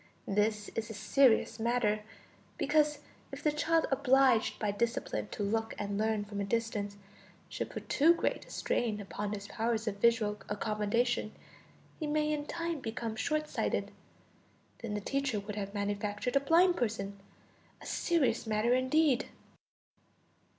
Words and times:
This 0.27 0.69
is 0.69 0.89
a 0.89 0.95
serious 0.95 1.59
matter, 1.59 2.01
because 2.57 3.01
if 3.31 3.43
the 3.43 3.51
child, 3.51 3.85
obliged 3.91 4.57
by 4.57 4.71
discipline 4.71 5.27
to 5.27 5.43
look 5.43 5.75
and 5.77 5.95
learn 5.95 6.25
from 6.25 6.41
a 6.41 6.43
distance, 6.43 6.97
should 7.49 7.69
put 7.69 7.87
too 7.87 8.15
great 8.15 8.47
a 8.47 8.49
strain 8.49 8.99
upon 8.99 9.31
his 9.33 9.47
powers 9.47 9.87
of 9.87 9.97
visual 9.97 10.39
accommodation, 10.49 11.33
he 11.99 12.07
may 12.07 12.33
in 12.33 12.47
time 12.47 12.79
become 12.79 13.15
short 13.15 13.47
sighted; 13.47 13.91
then 14.79 14.95
the 14.95 15.01
teacher 15.01 15.39
would 15.39 15.55
have 15.55 15.75
manufactured 15.75 16.35
a 16.35 16.39
blind 16.39 16.75
person. 16.77 17.19
A 17.79 17.85
serious 17.85 18.47
matter 18.47 18.73
indeed! 18.73 19.27